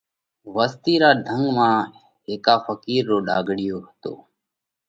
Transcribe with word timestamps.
وستِي 0.55 0.93
را 1.01 1.11
ڌنڳ 1.25 1.45
مانه 1.57 1.87
هيڪا 2.27 2.55
ڦقِير 2.65 3.03
رو 3.09 3.17
ڍاۯِيو 3.27 3.77
هتو۔ 3.87 4.13